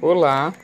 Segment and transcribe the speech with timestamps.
[0.00, 0.54] Olá,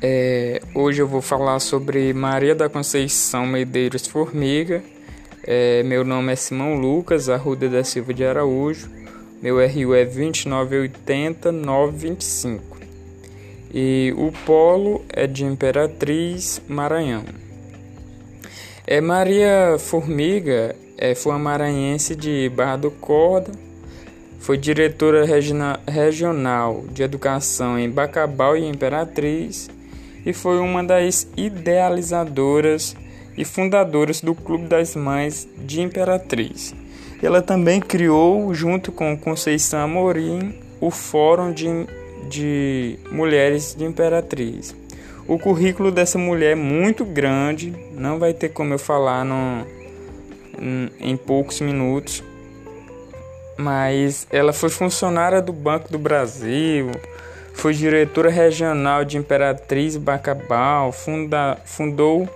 [0.00, 4.80] é, hoje eu vou falar sobre Maria da Conceição Medeiros Formiga.
[5.42, 8.88] É, meu nome é Simão Lucas Arruda da Silva de Araújo.
[9.42, 12.60] Meu RU é 2980925
[13.74, 17.24] e o polo é de Imperatriz Maranhão.
[18.86, 23.50] É Maria Formiga é, foi uma maranhense de Barra do Corda
[24.44, 29.70] foi diretora regional de educação em Bacabal e Imperatriz
[30.26, 32.94] e foi uma das idealizadoras
[33.38, 36.74] e fundadoras do Clube das Mães de Imperatriz.
[37.22, 41.66] Ela também criou, junto com Conceição Amorim, o Fórum de,
[42.28, 44.76] de Mulheres de Imperatriz.
[45.26, 49.66] O currículo dessa mulher é muito grande, não vai ter como eu falar no,
[50.60, 52.22] em, em poucos minutos
[53.56, 56.90] mas ela foi funcionária do Banco do Brasil,
[57.54, 62.28] foi diretora regional de Imperatriz Bacabal, funda, fundou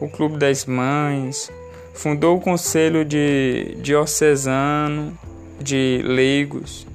[0.00, 1.50] o Clube das Mães,
[1.92, 5.16] fundou o Conselho de Diocesano
[5.60, 6.86] de Leigos,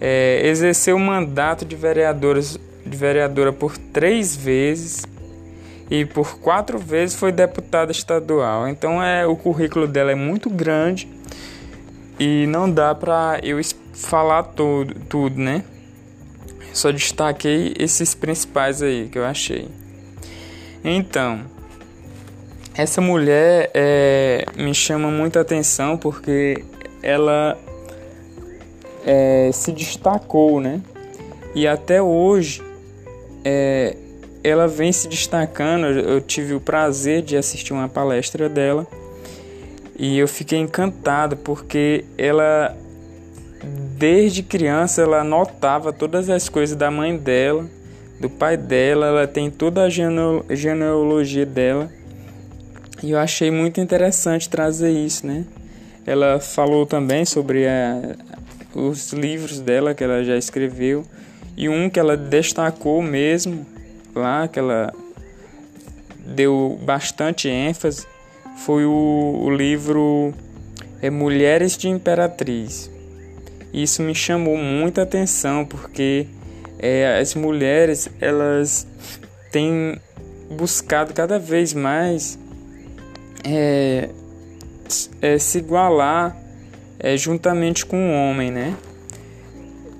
[0.00, 5.04] é, exerceu o mandato de, de vereadora por três vezes
[5.90, 8.68] e por quatro vezes foi deputada estadual.
[8.68, 11.08] Então é o currículo dela é muito grande
[12.18, 13.60] e não dá pra eu
[13.92, 15.64] falar tudo, tudo, né?
[16.72, 19.68] Só destaquei esses principais aí que eu achei.
[20.84, 21.40] Então,
[22.74, 26.64] essa mulher é, me chama muita atenção porque
[27.02, 27.58] ela
[29.04, 30.80] é, se destacou, né?
[31.54, 32.62] E até hoje
[33.44, 33.96] é,
[34.44, 35.86] ela vem se destacando.
[35.86, 38.86] Eu tive o prazer de assistir uma palestra dela
[39.98, 42.76] e eu fiquei encantado porque ela
[43.98, 47.66] desde criança ela notava todas as coisas da mãe dela,
[48.20, 51.90] do pai dela, ela tem toda a genealogia dela.
[53.02, 55.44] E eu achei muito interessante trazer isso, né?
[56.06, 58.16] Ela falou também sobre a,
[58.74, 61.04] os livros dela que ela já escreveu
[61.56, 63.66] e um que ela destacou mesmo
[64.14, 64.92] lá, que ela
[66.24, 68.06] deu bastante ênfase
[68.58, 70.34] foi o, o livro
[71.00, 72.90] é, Mulheres de Imperatriz.
[73.72, 76.26] Isso me chamou muita atenção porque
[76.78, 78.86] é, as mulheres elas
[79.52, 79.98] têm
[80.50, 82.38] buscado cada vez mais
[83.44, 84.08] é,
[85.22, 86.36] é, se igualar
[86.98, 88.76] é, juntamente com o homem, né?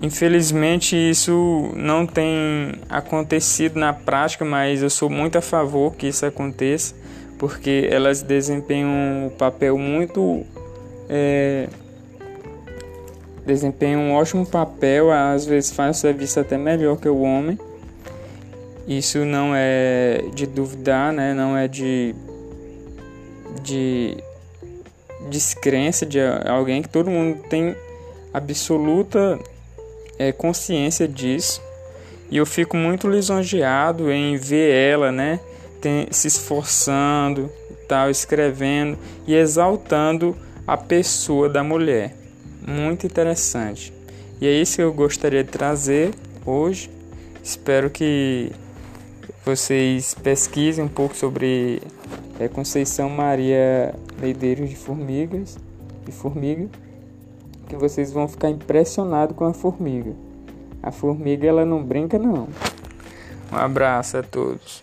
[0.03, 6.27] Infelizmente isso não tem acontecido na prática, mas eu sou muito a favor que isso
[6.27, 6.95] aconteça
[7.39, 10.45] porque elas desempenham um papel muito
[11.09, 11.69] é,
[13.47, 17.59] desempenham um ótimo papel, às vezes faz o serviço até melhor que o homem.
[18.87, 21.33] Isso não é de duvidar, né?
[21.33, 22.15] Não é de
[23.63, 24.17] de
[25.29, 27.75] descrença de alguém que todo mundo tem
[28.33, 29.39] absoluta
[30.19, 31.63] é, consciência disso.
[32.31, 35.41] E eu fico muito lisonjeado em ver ela, né?
[35.81, 42.15] Tem, se esforçando e tal, escrevendo e exaltando a pessoa da mulher.
[42.67, 43.93] Muito interessante.
[44.41, 46.91] E é isso que eu gostaria de trazer hoje.
[47.43, 48.53] Espero que
[49.45, 51.81] vocês pesquisem um pouco sobre
[52.39, 55.57] é, Conceição Maria Medeiros de Formigas
[56.05, 56.69] de Formiga,
[57.69, 60.13] que vocês vão ficar impressionados com a formiga.
[60.83, 62.49] A formiga ela não brinca não.
[63.53, 64.83] Um abraço a todos.